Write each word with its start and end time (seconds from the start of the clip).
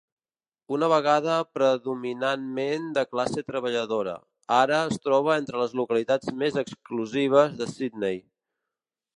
Una 0.75 0.87
vegada 0.91 1.33
predominantment 1.57 2.87
de 2.97 3.03
classe 3.11 3.45
treballadora, 3.51 4.15
ara 4.61 4.81
es 4.95 4.99
troba 5.05 5.39
entre 5.43 5.63
les 5.65 5.77
localitats 5.83 6.35
més 6.43 6.61
exclusives 6.65 7.59
de 7.61 7.73
Sydney. 7.77 8.23